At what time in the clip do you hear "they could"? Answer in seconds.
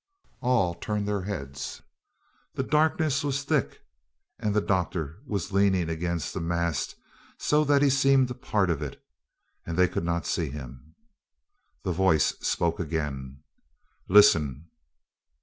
9.77-10.03